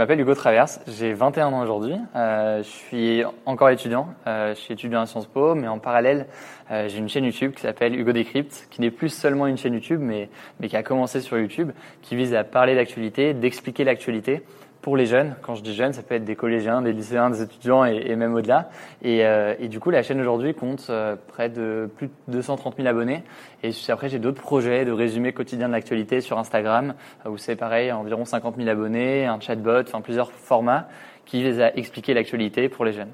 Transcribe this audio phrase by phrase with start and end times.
[0.00, 1.94] Je m'appelle Hugo Traverse, j'ai 21 ans aujourd'hui.
[2.16, 4.08] Euh, je suis encore étudiant.
[4.26, 6.24] Euh, je suis étudiant à Sciences Po, mais en parallèle,
[6.70, 9.74] euh, j'ai une chaîne YouTube qui s'appelle Hugo Decrypt, qui n'est plus seulement une chaîne
[9.74, 14.42] YouTube, mais, mais qui a commencé sur YouTube, qui vise à parler d'actualité, d'expliquer l'actualité
[14.82, 15.36] pour les jeunes.
[15.42, 18.16] Quand je dis jeunes, ça peut être des collégiens, des lycéens, des étudiants et, et
[18.16, 18.70] même au-delà.
[19.02, 22.76] Et, euh, et, du coup, la chaîne aujourd'hui compte euh, près de plus de 230
[22.76, 23.22] 000 abonnés.
[23.62, 26.94] Et après, j'ai d'autres projets de résumé quotidien de l'actualité sur Instagram,
[27.26, 30.88] où c'est pareil, environ 50 000 abonnés, un chatbot, enfin plusieurs formats
[31.26, 33.12] qui visent à expliquer l'actualité pour les jeunes.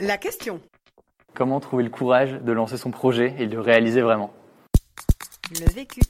[0.00, 0.60] La question.
[1.34, 4.32] Comment trouver le courage de lancer son projet et de le réaliser vraiment?
[5.52, 6.00] Le vécu.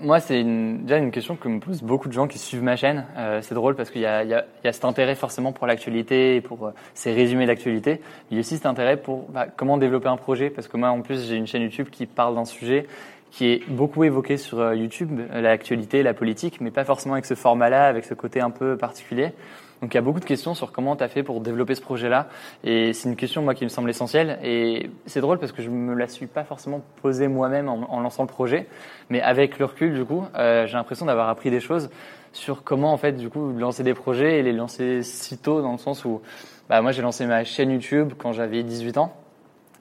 [0.00, 2.76] Moi, c'est une, déjà une question que me posent beaucoup de gens qui suivent ma
[2.76, 3.04] chaîne.
[3.18, 5.66] Euh, c'est drôle parce qu'il y a, y, a, y a cet intérêt forcément pour
[5.66, 8.00] l'actualité et pour euh, ces résumés d'actualité.
[8.30, 10.88] Il y a aussi cet intérêt pour bah, comment développer un projet parce que moi,
[10.88, 12.86] en plus, j'ai une chaîne YouTube qui parle d'un sujet
[13.30, 17.34] qui est beaucoup évoqué sur euh, YouTube, l'actualité, la politique, mais pas forcément avec ce
[17.34, 19.32] format-là, avec ce côté un peu particulier.
[19.82, 21.80] Donc il y a beaucoup de questions sur comment tu as fait pour développer ce
[21.80, 22.28] projet-là.
[22.64, 24.38] Et c'est une question, moi, qui me semble essentielle.
[24.42, 28.22] Et c'est drôle parce que je me la suis pas forcément posée moi-même en, lançant
[28.22, 28.66] le projet.
[29.10, 31.90] Mais avec le recul, du coup, euh, j'ai l'impression d'avoir appris des choses
[32.32, 35.72] sur comment, en fait, du coup, lancer des projets et les lancer si tôt, dans
[35.72, 36.20] le sens où,
[36.68, 39.12] bah, moi, j'ai lancé ma chaîne YouTube quand j'avais 18 ans.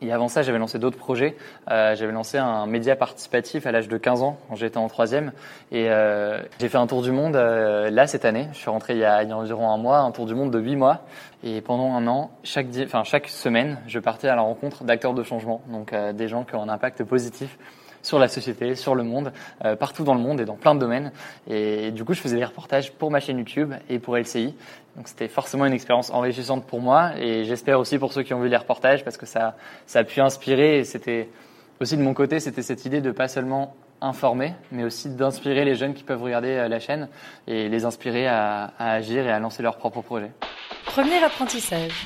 [0.02, 1.36] Et avant ça, j'avais lancé d'autres projets.
[1.72, 5.32] Euh, j'avais lancé un média participatif à l'âge de 15 ans, quand j'étais en troisième.
[5.72, 8.48] Et euh, j'ai fait un tour du monde euh, là cette année.
[8.54, 10.36] Je suis rentré il y, a, il y, a, environ un mois, un tour du
[10.36, 11.02] monde de 8 mois.
[11.44, 15.22] Et pendant un an, chaque, enfin, chaque semaine, je partais à la rencontre d'acteurs de
[15.22, 17.58] changement, donc euh, des gens qui ont un impact positif
[18.06, 19.34] sur la société, sur le monde,
[19.66, 21.12] euh, partout dans le monde et dans plein de domaines.
[21.50, 24.54] Et du coup, je faisais des reportages pour ma chaîne YouTube et pour LCI.
[24.96, 28.40] Donc c'était forcément une expérience enrichissante pour moi et j'espère aussi pour ceux qui ont
[28.40, 29.56] vu les reportages parce que ça,
[29.88, 31.28] ça a pu inspirer et c'était
[31.82, 35.76] aussi de mon côté, c'était cette idée de pas seulement informer, mais aussi d'inspirer les
[35.76, 37.10] jeunes qui peuvent regarder la chaîne
[37.48, 40.32] et les inspirer à, à agir et à lancer leurs propres projets.
[40.86, 42.06] Premier apprentissage.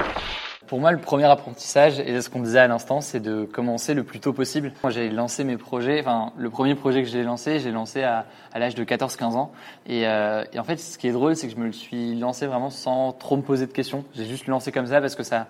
[0.69, 3.95] Pour moi, le premier apprentissage, et c'est ce qu'on disait à l'instant, c'est de commencer
[3.95, 4.71] le plus tôt possible.
[4.83, 8.27] Moi, j'ai lancé mes projets, enfin, le premier projet que j'ai lancé, j'ai lancé à,
[8.53, 9.51] à l'âge de 14-15 ans.
[9.87, 12.13] Et, euh, et, en fait, ce qui est drôle, c'est que je me le suis
[12.19, 14.05] lancé vraiment sans trop me poser de questions.
[14.13, 15.47] J'ai juste lancé comme ça parce que ça,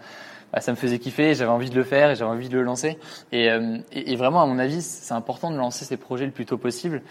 [0.54, 2.64] bah, ça me faisait kiffer, j'avais envie de le faire et j'avais envie de le
[2.64, 2.98] lancer.
[3.34, 6.46] Et, euh, et, vraiment, à mon avis, c'est important de lancer ses projets le plus
[6.46, 7.02] tôt possible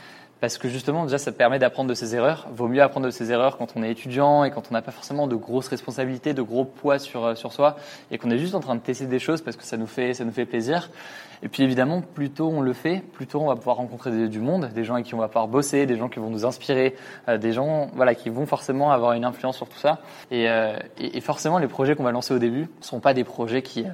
[0.41, 2.49] parce que justement, déjà, ça permet d'apprendre de ses erreurs.
[2.53, 4.93] Vaut mieux apprendre de ses erreurs quand on est étudiant et quand on n'a pas
[4.93, 7.76] forcément de grosses responsabilités, de gros poids sur, sur soi
[8.10, 10.15] et qu'on est juste en train de tester des choses parce que ça nous fait,
[10.15, 10.91] ça nous fait plaisir.
[11.43, 14.41] Et puis évidemment, plus tôt on le fait, plus tôt on va pouvoir rencontrer du
[14.41, 16.97] monde, des gens avec qui on va pouvoir bosser, des gens qui vont nous inspirer,
[17.28, 20.00] euh, des gens voilà, qui vont forcément avoir une influence sur tout ça.
[20.31, 20.76] Et, euh,
[21.20, 23.91] forcément, les projets qu'on va lancer au début ne sont pas des projets qui, euh,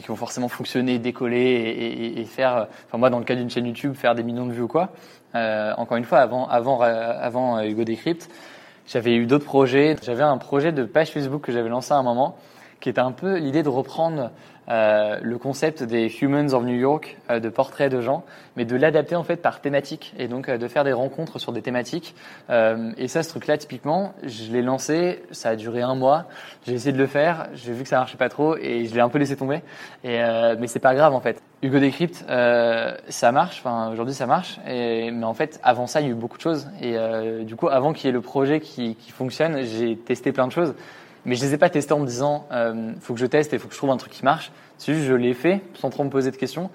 [0.00, 3.94] qui vont forcément fonctionner, décoller et, faire, enfin moi dans le cas d'une chaîne YouTube,
[3.94, 4.90] faire des millions de vues ou quoi.
[5.34, 8.28] Euh, encore une fois, avant, avant, avant Hugo Decrypt,
[8.86, 9.96] j'avais eu d'autres projets.
[10.02, 12.36] J'avais un projet de page Facebook que j'avais lancé à un moment,
[12.80, 14.30] qui était un peu l'idée de reprendre
[14.68, 18.24] euh, le concept des Humans of New York, euh, de portraits de gens,
[18.56, 21.52] mais de l'adapter en fait par thématique et donc euh, de faire des rencontres sur
[21.52, 22.14] des thématiques.
[22.50, 26.24] Euh, et ça, ce truc-là, typiquement, je l'ai lancé, ça a duré un mois.
[26.66, 29.00] J'ai essayé de le faire, j'ai vu que ça marchait pas trop et je l'ai
[29.00, 29.62] un peu laissé tomber.
[30.02, 30.20] Et
[30.58, 31.42] mais c'est pas grave en fait.
[31.62, 33.60] Hugo Decrypt, ça marche.
[33.60, 34.58] Enfin, aujourd'hui, ça marche.
[34.66, 36.68] Et, mais en fait, avant ça, il y a eu beaucoup de choses.
[36.80, 36.96] Et
[37.44, 40.52] du coup, avant qu'il y ait le projet qui, qui fonctionne, j'ai testé plein de
[40.52, 40.74] choses.
[41.24, 43.58] Mais je les ai pas testés en me disant, euh, faut que je teste et
[43.58, 44.52] faut que je trouve un truc qui marche.
[44.78, 46.70] C'est juste, je l'ai fait sans trop me poser de questions.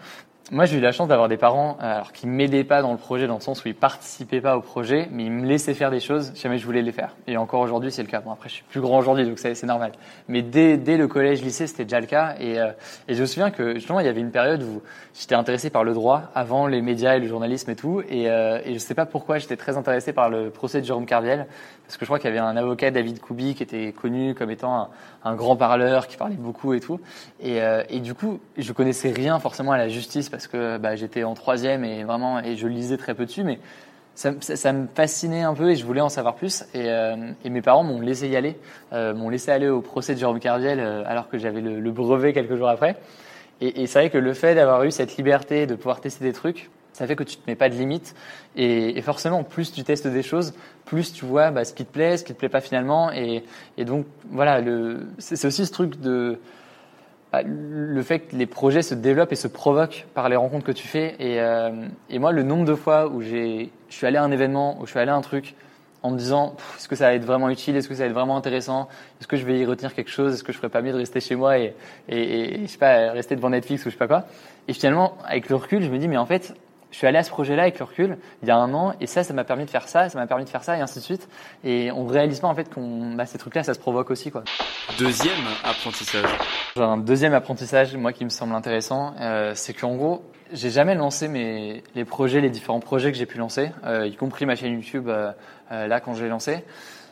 [0.51, 2.97] Moi, j'ai eu la chance d'avoir des parents euh, alors qui m'aidaient pas dans le
[2.97, 5.91] projet dans le sens où ils participaient pas au projet, mais ils me laissaient faire
[5.91, 7.15] des choses si jamais je voulais les faire.
[7.27, 8.19] Et encore aujourd'hui, c'est le cas.
[8.21, 9.91] Bon, après, je suis plus grand aujourd'hui, donc c'est normal.
[10.27, 12.33] Mais dès, dès le collège, lycée, c'était déjà le cas.
[12.39, 12.71] Et, euh,
[13.07, 14.81] et je me souviens que justement, il y avait une période où
[15.13, 18.01] j'étais intéressé par le droit avant les médias et le journalisme et tout.
[18.09, 21.45] Et, euh, je sais pas pourquoi j'étais très intéressé par le procès de Jérôme Carviel,
[21.85, 24.49] parce que je crois qu'il y avait un avocat, David Koubi, qui était connu comme
[24.49, 24.89] étant
[25.23, 26.99] un, grand parleur, qui parlait beaucoup et tout.
[27.39, 27.59] Et,
[27.89, 31.33] et du coup, je connaissais rien forcément à la justice parce que bah, j'étais en
[31.33, 33.59] troisième et vraiment et je lisais très peu dessus, mais
[34.15, 36.63] ça, me fascinait un peu et je voulais en savoir plus.
[36.73, 38.57] Et, euh, mes parents m'ont laissé y aller,
[38.93, 42.31] euh, m'ont laissé aller au procès de Jérôme Carviel euh, alors que j'avais le, brevet
[42.31, 42.95] quelques jours après.
[43.59, 46.69] Et, c'est vrai que le fait d'avoir eu cette liberté de pouvoir tester des trucs,
[46.93, 48.15] ça fait que tu te mets pas de limites.
[48.55, 50.53] Et, forcément, plus tu testes des choses,
[50.85, 53.11] plus tu vois bah, ce qui te plaît, ce qui te plaît pas finalement.
[53.11, 53.43] Et,
[53.79, 54.61] donc, voilà,
[55.17, 56.39] c'est aussi ce truc de
[57.33, 60.87] le fait que les projets se développent et se provoquent par les rencontres que tu
[60.87, 61.15] fais.
[61.19, 64.79] Et, euh, et moi, le nombre de fois où je suis allé à un événement,
[64.79, 65.55] où je suis allé à un truc,
[66.01, 68.13] en me disant est-ce que ça va être vraiment utile, est-ce que ça va être
[68.13, 68.87] vraiment intéressant,
[69.19, 70.97] est-ce que je vais y retenir quelque chose, est-ce que je ferais pas mieux de
[70.97, 71.75] rester chez moi et,
[72.07, 74.25] et, et je sais pas rester devant Netflix ou je sais pas quoi?
[74.67, 76.55] Et finalement, avec le recul, je me dis mais en fait,
[76.91, 79.07] je suis allé à ce projet-là avec le recul il y a un an et
[79.07, 80.99] ça, ça m'a permis de faire ça, ça m'a permis de faire ça et ainsi
[80.99, 81.27] de suite.
[81.63, 84.43] Et on réalise pas en fait qu'on, bah, ces trucs-là, ça se provoque aussi quoi.
[84.97, 86.29] Deuxième apprentissage.
[86.77, 91.27] Un deuxième apprentissage, moi, qui me semble intéressant, euh, c'est qu'en gros, j'ai jamais lancé
[91.27, 94.73] mes, les projets, les différents projets que j'ai pu lancer, euh, y compris ma chaîne
[94.73, 95.31] YouTube, euh,
[95.71, 96.63] euh, là, quand je l'ai lancé.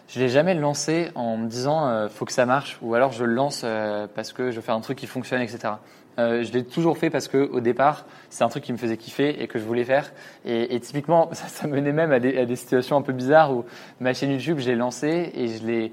[0.08, 3.26] Je l'ai jamais lancé en me disant, euh, faut que ça marche, ou alors je
[3.26, 5.74] le lance euh, parce que je veux faire un truc qui fonctionne, etc.
[6.20, 8.98] Euh, je l'ai toujours fait parce que au départ, c'est un truc qui me faisait
[8.98, 10.12] kiffer et que je voulais faire.
[10.46, 13.66] Et, typiquement, ça, menait même à des, situations un peu bizarres où
[14.00, 15.92] ma chaîne YouTube, je l'ai lancée et je l'ai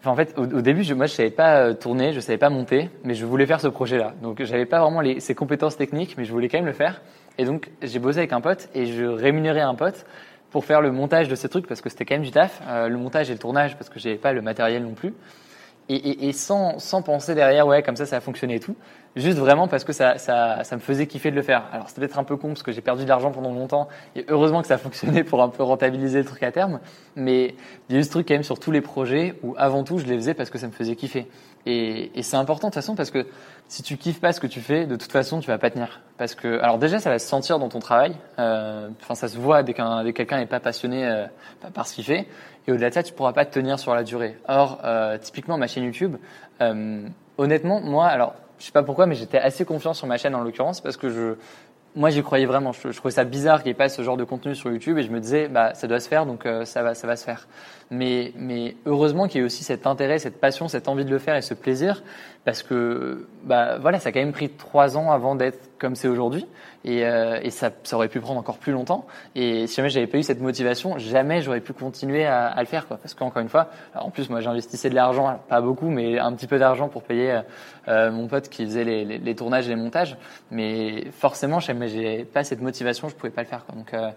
[0.00, 2.50] Enfin, en fait, au, début, je, moi, je savais pas euh, tourner, je savais pas
[2.50, 4.14] monter, mais je voulais faire ce projet-là.
[4.22, 7.00] Donc, j'avais pas vraiment ces compétences techniques, mais je voulais quand même le faire.
[7.38, 10.06] Et donc, j'ai bossé avec un pote et je rémunérais un pote
[10.50, 12.62] pour faire le montage de ces trucs parce que c'était quand même du taf.
[12.68, 15.12] Euh, le montage et le tournage parce que j'avais pas le matériel non plus.
[15.88, 18.74] Et, et, et sans, sans penser derrière, ouais, comme ça, ça a fonctionné et tout.
[19.14, 21.64] Juste vraiment parce que ça, ça, ça me faisait kiffer de le faire.
[21.72, 23.88] Alors, c'était peut-être un peu con parce que j'ai perdu de l'argent pendant longtemps.
[24.14, 26.80] Et heureusement que ça a fonctionné pour un peu rentabiliser le truc à terme.
[27.14, 27.54] Mais
[27.88, 29.98] il y a eu ce truc quand même sur tous les projets où avant tout,
[29.98, 31.28] je les faisais parce que ça me faisait kiffer.
[31.66, 33.26] Et, c'est important de toute façon parce que
[33.68, 36.00] si tu kiffes pas ce que tu fais, de toute façon, tu vas pas tenir.
[36.16, 38.16] Parce que, alors déjà, ça va se sentir dans ton travail.
[38.38, 41.26] Euh, Enfin, ça se voit dès qu'un dès que quelqu'un n'est pas passionné euh,
[41.74, 42.28] par ce qu'il fait.
[42.68, 44.38] Et au-delà de ça, tu pourras pas te tenir sur la durée.
[44.48, 46.16] Or, euh, typiquement, ma chaîne YouTube,
[47.38, 50.42] honnêtement, moi, alors, je sais pas pourquoi, mais j'étais assez confiant sur ma chaîne en
[50.42, 51.34] l'occurrence parce que je,
[51.96, 52.72] moi, j'y croyais vraiment.
[52.72, 54.98] Je, je trouvais ça bizarre qu'il n'y ait pas ce genre de contenu sur YouTube
[54.98, 57.16] et je me disais, bah, ça doit se faire, donc euh, ça va, ça va
[57.16, 57.48] se faire.
[57.90, 61.18] Mais, mais heureusement qu'il y ait aussi cet intérêt, cette passion, cette envie de le
[61.18, 62.02] faire et ce plaisir,
[62.46, 66.06] parce que, bah, voilà, ça a quand même pris trois ans avant d'être comme c'est
[66.06, 66.46] aujourd'hui,
[66.84, 69.04] et, euh, et ça, ça aurait pu prendre encore plus longtemps.
[69.34, 72.66] Et si jamais j'avais pas eu cette motivation, jamais j'aurais pu continuer à, à le
[72.66, 72.98] faire, quoi.
[72.98, 76.32] Parce qu'encore une fois, en plus, moi, j'investissais de l'argent, alors, pas beaucoup, mais un
[76.34, 77.40] petit peu d'argent pour payer euh,
[77.88, 80.16] euh, mon pote qui faisait les, les, tournages et les montages.
[80.52, 83.74] Mais forcément, jamais j'avais pas cette motivation, je pouvais pas le faire, quoi.
[83.74, 84.10] Donc, euh,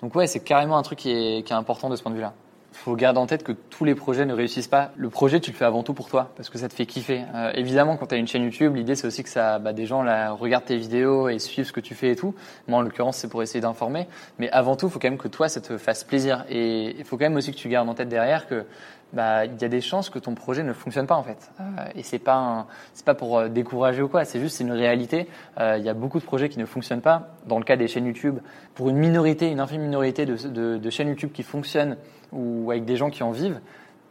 [0.00, 2.16] donc ouais, c'est carrément un truc qui est, qui est important de ce point de
[2.16, 2.32] vue-là.
[2.72, 4.92] Faut garder en tête que tous les projets ne réussissent pas.
[4.96, 7.24] Le projet, tu le fais avant tout pour toi, parce que ça te fait kiffer.
[7.34, 9.86] Euh, évidemment, quand tu as une chaîne YouTube, l'idée c'est aussi que ça, bah, des
[9.86, 10.04] gens
[10.36, 12.34] regardent tes vidéos et suivent ce que tu fais et tout.
[12.68, 14.06] Moi, en l'occurrence, c'est pour essayer d'informer.
[14.38, 16.44] Mais avant tout, il faut quand même que toi, ça te fasse plaisir.
[16.50, 18.66] Et il faut quand même aussi que tu gardes en tête derrière que
[19.12, 21.50] bah, il y a des chances que ton projet ne fonctionne pas en fait.
[21.60, 24.24] Euh, et c'est pas c'est pas pour euh, décourager ou quoi.
[24.24, 25.28] C'est juste c'est une réalité.
[25.58, 27.28] Il y a beaucoup de projets qui ne fonctionnent pas.
[27.46, 28.38] Dans le cas des chaînes YouTube,
[28.74, 31.96] pour une minorité, une infime minorité de chaînes YouTube qui fonctionnent
[32.32, 33.60] ou avec des gens qui en vivent,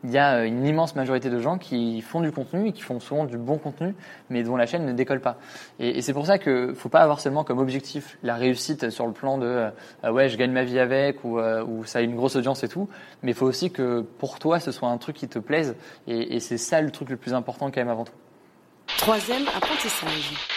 [0.06, 2.82] il y a euh, une immense majorité de gens qui font du contenu et qui
[2.82, 3.96] font souvent du bon contenu,
[4.30, 5.38] mais dont la chaîne ne décolle pas.
[5.80, 9.14] Et, c'est pour ça que faut pas avoir seulement comme objectif la réussite sur le
[9.14, 9.70] plan de
[10.04, 12.64] euh, ouais je gagne ma vie avec ou, euh, ou ça a une grosse audience
[12.64, 12.88] et tout,
[13.24, 15.76] mais il faut aussi que pour toi ce soit un truc qui te plaise
[16.08, 18.14] et, et c'est ça le truc le plus important quand même avant tout.
[18.98, 20.55] Troisième apprentissage.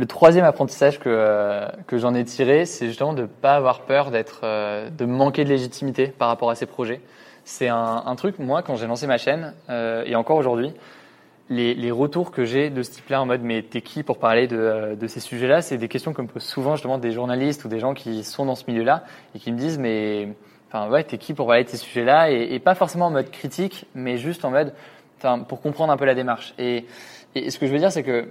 [0.00, 3.82] Le troisième apprentissage que, euh, que j'en ai tiré, c'est justement de ne pas avoir
[3.82, 7.02] peur d'être, euh, de manquer de légitimité par rapport à ces projets.
[7.44, 10.72] C'est un, truc, moi, quand j'ai lancé ma chaîne, euh, et encore aujourd'hui,
[11.50, 14.46] les, les retours que j'ai de ce type-là en mode mais t'es qui pour parler
[14.46, 17.68] de, de ces sujets-là C'est des questions que me posent souvent justement des journalistes ou
[17.68, 19.04] des gens qui sont dans ce milieu-là
[19.34, 20.28] et qui me disent mais
[20.68, 23.84] enfin ouais t'es qui pour parler de ces sujets-là et, pas forcément en mode critique
[23.94, 24.72] mais juste en mode
[25.48, 26.54] pour comprendre un peu la démarche.
[26.58, 26.86] Et,
[27.34, 28.28] et ce que je veux dire c'est que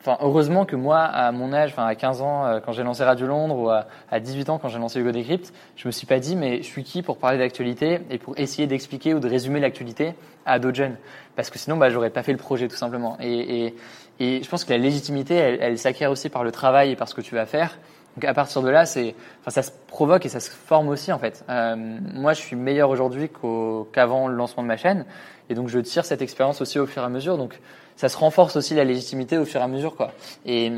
[0.00, 3.04] enfin, heureusement que moi, à mon âge, enfin, à 15 ans, euh, quand j'ai lancé
[3.04, 6.06] Radio Londres, ou à, à 18 ans, quand j'ai lancé Hugo Decrypt, je me suis
[6.06, 9.28] pas dit, mais je suis qui pour parler d'actualité et pour essayer d'expliquer ou de
[9.28, 10.14] résumer l'actualité
[10.46, 10.96] à d'autres jeunes?
[11.36, 13.16] Parce que sinon, bah, j'aurais pas fait le projet, tout simplement.
[13.20, 13.74] Et, et,
[14.20, 17.08] et je pense que la légitimité, elle, elle s'acquiert aussi par le travail et par
[17.08, 17.78] ce que tu vas faire.
[18.16, 21.12] Donc à partir de là, c'est, enfin, ça se provoque et ça se forme aussi
[21.12, 21.44] en fait.
[21.48, 23.30] Euh, moi, je suis meilleur aujourd'hui
[23.92, 25.04] qu'avant le lancement de ma chaîne,
[25.48, 27.38] et donc je tire cette expérience aussi au fur et à mesure.
[27.38, 27.60] Donc
[28.00, 30.12] ça se renforce aussi la légitimité au fur et à mesure, quoi.
[30.46, 30.72] Et,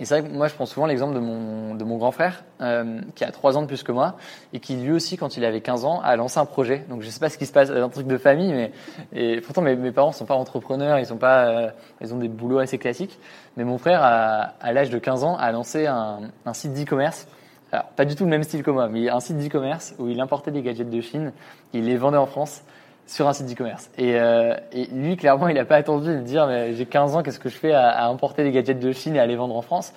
[0.00, 2.42] et c'est vrai que moi, je prends souvent l'exemple de mon, de mon grand frère,
[2.60, 4.16] euh, qui a trois ans de plus que moi,
[4.52, 6.84] et qui lui aussi, quand il avait 15 ans, a lancé un projet.
[6.88, 8.72] Donc je sais pas ce qui se passe, un truc de famille, mais
[9.12, 11.70] et pourtant mes, mes parents sont pas entrepreneurs, ils sont pas, euh,
[12.00, 13.20] ils ont des boulots assez classiques.
[13.56, 17.28] Mais mon frère, à l'âge de 15 ans, a lancé un, un site d'e-commerce.
[17.70, 20.20] Alors, pas du tout le même style que moi, mais un site d'e-commerce où il
[20.20, 21.32] importait des gadgets de Chine,
[21.72, 22.64] il les vendait en France
[23.06, 23.90] sur un site d'e-commerce.
[23.98, 24.54] Et, euh,
[24.92, 27.56] lui, clairement, il n'a pas attendu de dire mais j'ai 15 ans, qu'est-ce que je
[27.56, 29.92] fais à, à importer des gadgets de Chine et à les vendre en France?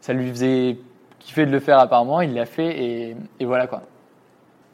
[0.00, 0.76] Ça lui faisait
[1.26, 3.82] kiffer de le faire apparemment, il l'a fait et, voilà quoi.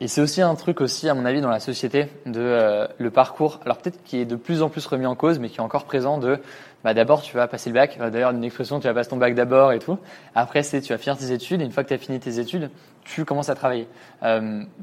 [0.00, 3.10] Et c'est aussi un truc aussi, à mon avis, dans la société, de euh, le
[3.10, 3.60] parcours.
[3.64, 5.84] Alors peut-être qui est de plus en plus remis en cause, mais qui est encore
[5.84, 6.40] présent de,
[6.82, 7.96] bah d'abord tu vas passer le bac.
[8.00, 9.98] Euh, D'ailleurs, une expression, tu vas passer ton bac d'abord et tout.
[10.34, 11.62] Après, c'est tu vas finir tes études.
[11.62, 12.70] Et une fois que tu as fini tes études,
[13.04, 13.88] tu commences à travailler.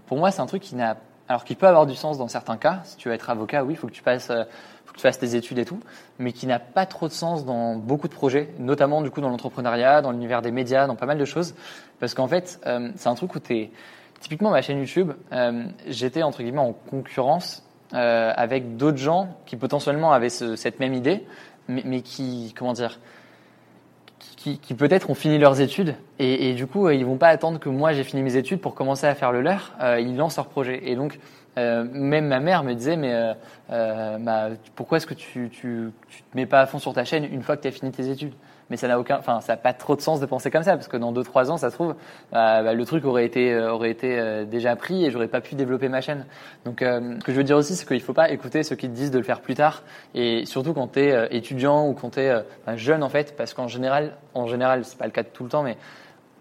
[0.07, 0.97] Pour moi, c'est un truc qui n'a,
[1.29, 2.81] alors qui peut avoir du sens dans certains cas.
[2.83, 4.43] Si tu veux être avocat, oui, il faut que tu passes, euh,
[4.85, 5.79] faut que tu fasses tes études et tout,
[6.17, 9.29] mais qui n'a pas trop de sens dans beaucoup de projets, notamment du coup dans
[9.29, 11.53] l'entrepreneuriat, dans l'univers des médias, dans pas mal de choses,
[11.99, 13.71] parce qu'en fait, euh, c'est un truc où tu es
[14.19, 20.11] Typiquement, ma chaîne YouTube, euh, j'étais entre guillemets en concurrence avec d'autres gens qui potentiellement
[20.11, 21.25] avaient ce- cette même idée,
[21.69, 22.99] mais, mais qui, comment dire,
[24.39, 27.67] qui, peut-être ont fini leurs études et, du coup, euh, ils vont pas attendre que
[27.67, 29.73] moi j'ai fini mes études pour commencer à faire le leur.
[29.81, 31.19] Euh, ils lancent leur projet et donc
[31.57, 33.33] euh, même ma mère me disait mais
[33.69, 37.25] bah, pourquoi est-ce que tu, tu, tu te mets pas à fond sur ta chaîne
[37.25, 38.33] une fois que tu as fini tes études?
[38.69, 40.75] Mais ça n'a aucun, enfin, ça n'a pas trop de sens de penser comme ça,
[40.75, 41.95] parce que dans 2-3 ans, ça se trouve,
[42.31, 45.41] bah, bah, le truc aurait été, euh, aurait été euh, déjà pris et j'aurais pas
[45.41, 46.25] pu développer ma chaîne.
[46.65, 48.87] Donc, euh, ce que je veux dire aussi, c'est qu'il faut pas écouter ceux qui
[48.87, 49.83] te disent de le faire plus tard,
[50.13, 52.43] et surtout quand tu es étudiant ou quand tu es
[52.75, 55.49] jeune, en fait, parce qu'en général, en général, c'est pas le cas de tout le
[55.49, 55.77] temps, mais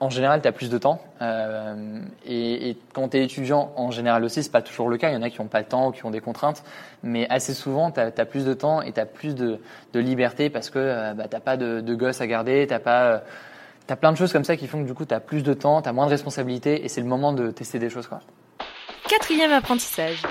[0.01, 1.01] en général, tu as plus de temps.
[1.23, 5.11] Euh, et, quand tu es étudiant, en général aussi, c'est pas toujours le cas.
[5.11, 6.63] Il y en a qui n'ont pas le temps ou qui ont des contraintes.
[7.03, 9.59] Mais assez souvent, tu as, plus de temps et tu as plus de,
[9.95, 13.05] liberté parce que euh, bah, tu pas de, de gosses à garder, tu pas.
[13.05, 15.55] euh, plein de choses comme ça qui font que du coup, tu as plus de
[15.55, 18.09] temps, tu as moins de responsabilités et c'est le moment de tester des choses.
[19.09, 20.23] Quatrième apprentissage.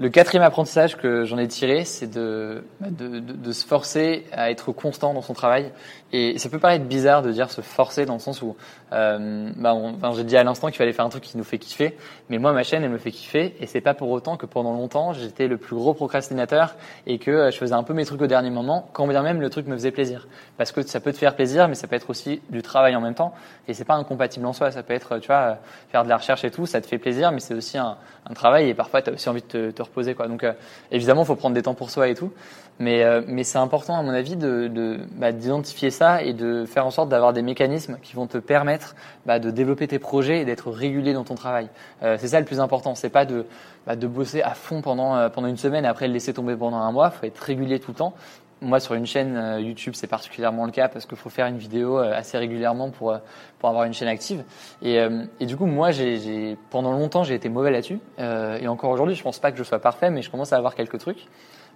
[0.00, 4.50] Le quatrième apprentissage que j'en ai tiré, c'est de, de, de, de se forcer à
[4.50, 5.72] être constant dans son travail.
[6.12, 8.56] Et ça peut paraître bizarre de dire se forcer dans le sens où,
[8.92, 11.44] euh, bah on, enfin, j'ai dit à l'instant qu'il fallait faire un truc qui nous
[11.44, 11.96] fait kiffer,
[12.30, 14.72] mais moi ma chaîne elle me fait kiffer et c'est pas pour autant que pendant
[14.72, 16.74] longtemps j'étais le plus gros procrastinateur
[17.06, 19.40] et que euh, je faisais un peu mes trucs au dernier moment, quand bien même
[19.40, 20.26] le truc me faisait plaisir.
[20.56, 23.00] Parce que ça peut te faire plaisir, mais ça peut être aussi du travail en
[23.00, 23.32] même temps
[23.68, 24.72] et c'est pas incompatible en soi.
[24.72, 25.54] Ça peut être, tu vois, euh,
[25.90, 27.96] faire de la recherche et tout, ça te fait plaisir, mais c'est aussi un,
[28.28, 29.82] un travail et parfois tu as aussi envie de te, te
[30.16, 30.28] quoi.
[30.28, 30.52] Donc euh,
[30.90, 32.32] évidemment, faut prendre des temps pour soi et tout.
[32.78, 36.86] Mais, euh, mais c'est important, à mon avis, de, bah, d'identifier ça et de faire
[36.86, 38.94] en sorte d'avoir des mécanismes qui vont te permettre
[39.26, 41.68] bah, de développer tes projets et d'être régulier dans ton travail.
[42.02, 42.94] Euh, c'est ça le plus important.
[42.94, 43.44] C'est pas de,
[43.86, 46.78] bah, de bosser à fond pendant, pendant une semaine et après le laisser tomber pendant
[46.78, 47.10] un mois.
[47.10, 48.14] faut être régulier tout le temps.
[48.62, 51.56] Moi, sur une chaîne euh, YouTube, c'est particulièrement le cas parce qu'il faut faire une
[51.56, 53.18] vidéo euh, assez régulièrement pour, euh,
[53.58, 54.44] pour avoir une chaîne active.
[54.82, 55.00] Et,
[55.46, 58.00] du coup, moi, j'ai, pendant longtemps, j'ai été mauvais là-dessus.
[58.18, 60.74] Et encore aujourd'hui, je pense pas que je sois parfait, mais je commence à avoir
[60.74, 61.26] quelques trucs.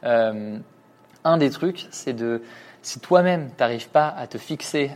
[0.02, 2.42] Un des trucs, c'est de
[2.82, 4.90] si toi-même t'arrives pas à te fixer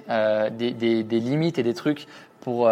[0.52, 2.06] des, des, limites et des trucs
[2.40, 2.70] pour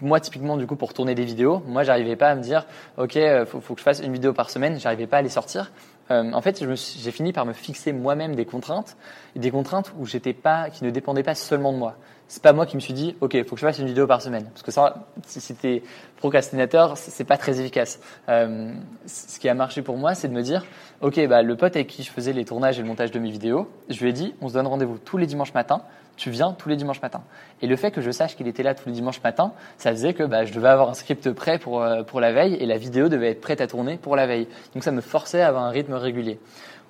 [0.00, 2.64] moi typiquement du coup pour tourner des vidéos, moi j'arrivais pas à me dire
[2.96, 5.70] ok faut, faut que je fasse une vidéo par semaine, j'arrivais pas à les sortir.
[6.10, 8.96] Euh, en fait, j'ai fini par me fixer moi-même des contraintes,
[9.36, 11.96] des contraintes où j'étais pas, qui ne dépendaient pas seulement de moi.
[12.26, 14.22] C'est pas moi qui me suis dit, ok, faut que je fasse une vidéo par
[14.22, 15.82] semaine, parce que ça, c'était
[16.20, 17.98] procrastinateur, c'est pas très efficace.
[18.28, 18.72] Euh,
[19.06, 20.64] ce qui a marché pour moi, c'est de me dire,
[21.00, 23.30] ok, bah le pote avec qui je faisais les tournages et le montage de mes
[23.30, 25.82] vidéos, je lui ai dit, on se donne rendez-vous tous les dimanches matins.
[26.16, 27.22] Tu viens tous les dimanches matins.
[27.62, 30.12] Et le fait que je sache qu'il était là tous les dimanches matins, ça faisait
[30.12, 32.76] que bah, je devais avoir un script prêt pour, euh, pour la veille et la
[32.76, 34.46] vidéo devait être prête à tourner pour la veille.
[34.74, 36.38] Donc ça me forçait à avoir un rythme régulier.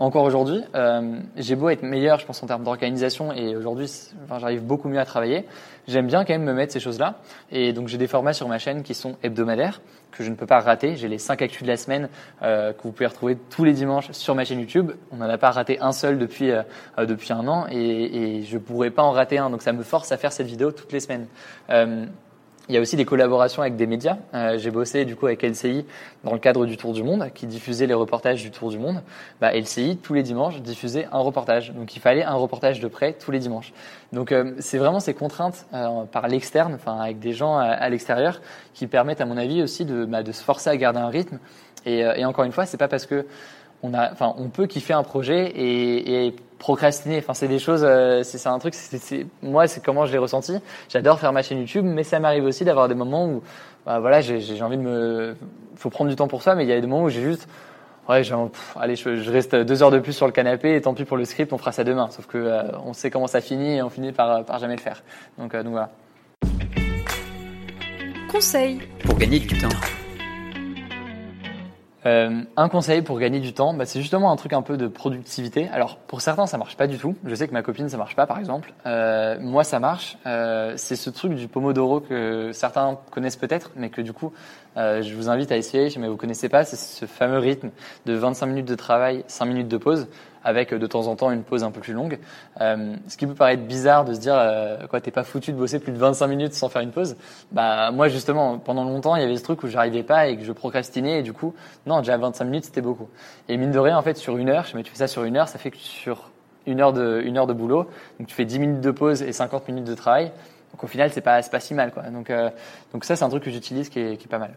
[0.01, 3.87] Encore aujourd'hui, euh, j'ai beau être meilleur, je pense, en termes d'organisation et aujourd'hui,
[4.41, 5.45] j'arrive beaucoup mieux à travailler.
[5.91, 7.17] J'aime bien quand même me mettre ces choses-là.
[7.51, 9.81] Et donc j'ai des formats sur ma chaîne qui sont hebdomadaires,
[10.13, 10.95] que je ne peux pas rater.
[10.95, 12.09] J'ai les 5 actus de la semaine
[12.43, 14.93] euh, que vous pouvez retrouver tous les dimanches sur ma chaîne YouTube.
[15.11, 16.63] On n'en a pas raté un seul depuis, euh,
[16.99, 19.51] depuis un an et, je pourrais pas en rater un.
[19.51, 21.27] Donc ça me force à faire cette vidéo toutes les semaines.
[21.71, 22.07] Euh,
[22.69, 24.17] Il y a aussi des collaborations avec des médias.
[24.33, 25.85] Euh, j'ai bossé du coup avec LCI
[26.23, 29.03] dans le cadre du Tour du Monde, qui diffusait les reportages du Tour du Monde.
[29.41, 33.15] Bah, LCI tous les dimanches diffusait un reportage, donc il fallait un reportage de près
[33.15, 33.73] tous les dimanches.
[34.13, 38.41] Donc euh, c'est vraiment ces contraintes euh, par l'externe, enfin avec des gens à, l'extérieur,
[38.75, 41.39] qui permettent à mon avis aussi de, bah, de se forcer à garder un rythme.
[41.87, 43.27] Et, euh, et encore une fois, c'est pas parce que
[43.83, 47.19] on a, enfin, on peut kiffer un projet et, et procrastiner.
[47.19, 48.75] Enfin, c'est des choses, euh, c'est un truc.
[48.75, 50.57] c'est moi, c'est comment je l'ai ressenti.
[50.89, 53.43] J'adore faire ma chaîne YouTube, mais ça m'arrive aussi d'avoir des moments où,
[53.85, 55.35] bah, voilà, j'ai envie de me,
[55.75, 57.49] faut prendre du temps pour ça, mais il y a des moments où j'ai juste,
[58.09, 60.95] ouais, pff, allez, je, je reste deux heures de plus sur le canapé et tant
[60.95, 62.09] pis pour le script, on fera ça demain.
[62.11, 64.83] Sauf que euh, on sait comment ça finit et on finit par, par jamais le
[64.83, 65.03] faire.
[65.39, 65.91] Donc, euh, donc voilà.
[68.31, 68.81] Conseil.
[69.05, 69.69] Pour gagner du temps.
[72.07, 74.89] Euh, un conseil pour gagner du temps, bah, c'est justement un truc un peu de
[74.89, 75.69] productivité.
[75.73, 77.17] Alors pour certains ça marche pas du tout.
[77.25, 78.73] Je sais que ma copine ça marche pas par exemple.
[78.87, 80.17] Euh, moi ça marche.
[80.27, 84.33] Euh, c'est ce truc du pomodoro que certains connaissent peut-être, mais que du coup
[84.77, 85.91] euh, je vous invite à essayer.
[85.99, 87.71] Mais vous connaissez pas, c'est ce fameux rythme
[88.07, 90.09] de 25 minutes de travail, 5 minutes de pause,
[90.45, 92.19] avec euh, de temps en temps une pause un peu plus longue.
[92.61, 95.57] Euh, ce qui peut paraître bizarre de se dire euh, quoi t'es pas foutu de
[95.57, 97.17] bosser plus de 25 minutes sans faire une pause.
[97.53, 100.45] Bah moi justement pendant longtemps il y avait ce truc où j'arrivais pas et que
[100.45, 101.55] je procrastinais et du coup
[101.87, 103.09] non déjà 25 minutes c'était beaucoup.
[103.49, 105.25] Et mine de rien en fait sur une heure, je me tu fais ça sur
[105.25, 106.31] une heure, ça fait que sur
[106.67, 107.87] une heure de une heure de boulot,
[108.19, 110.33] donc tu fais 10 minutes de pause et 50 minutes de travail.
[110.73, 112.05] Donc au final c'est pas c'est pas si mal quoi.
[112.05, 112.51] Donc euh,
[112.93, 114.55] donc ça c'est un truc que j'utilise qui est qui est pas mal.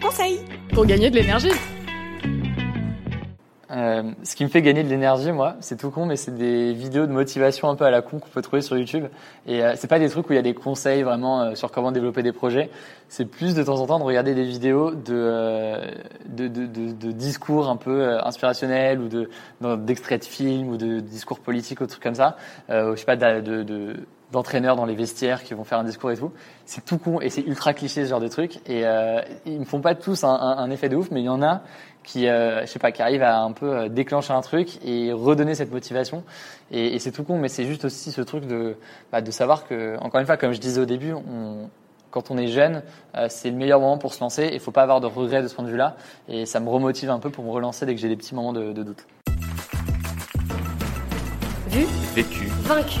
[0.00, 0.40] Conseil.
[0.72, 1.52] Pour gagner de l'énergie.
[3.70, 6.72] Euh, ce qui me fait gagner de l'énergie, moi, c'est tout con, mais c'est des
[6.72, 9.06] vidéos de motivation un peu à la con qu'on peut trouver sur YouTube.
[9.46, 11.72] Et euh, c'est pas des trucs où il y a des conseils vraiment euh, sur
[11.72, 12.70] comment développer des projets.
[13.08, 15.90] C'est plus de temps en temps de regarder des vidéos de euh,
[16.26, 19.28] de, discours un peu inspirationnels ou de
[19.60, 22.36] d'extraits de films ou de discours politiques ou trucs comme ça.
[22.68, 23.96] Je sais pas de
[24.32, 26.32] d'entraîneurs dans les vestiaires qui vont faire un discours et tout.
[26.64, 28.56] C'est tout con et c'est ultra cliché ce genre de truc.
[28.66, 31.26] Et euh, ils me font pas tous un, un, un effet de ouf, mais il
[31.26, 31.62] y en a
[32.02, 35.12] qui, euh, je sais pas, qui arrivent à un peu euh, déclencher un truc et
[35.12, 36.22] redonner cette motivation.
[36.70, 38.76] Et, et c'est tout con, mais c'est juste aussi ce truc de,
[39.10, 41.68] bah, de savoir que, encore une fois, comme je disais au début, on,
[42.10, 42.82] quand on est jeune,
[43.16, 44.50] euh, c'est le meilleur moment pour se lancer.
[44.52, 45.96] Il faut pas avoir de regrets de ce point de vue-là.
[46.28, 48.52] Et ça me remotive un peu pour me relancer dès que j'ai des petits moments
[48.52, 49.04] de, de doute.
[51.68, 52.46] Vu, Vécu.
[52.62, 53.00] vaincu.